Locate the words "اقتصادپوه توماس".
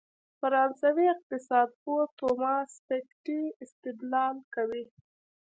1.15-2.71